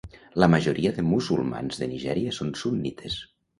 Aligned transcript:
La 0.43 0.47
majoria 0.53 0.93
de 0.95 1.05
musulmans 1.09 1.83
de 1.83 1.91
Nigèria 1.93 2.35
són 2.41 2.53
sunnites. 2.65 3.23